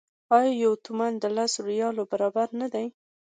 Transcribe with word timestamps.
آیا 0.35 0.51
یو 0.63 0.73
تومان 0.85 1.13
د 1.19 1.25
لسو 1.35 1.59
ریالو 1.71 2.03
برابر 2.11 2.47
نه 2.61 2.67
دی؟ 2.73 2.87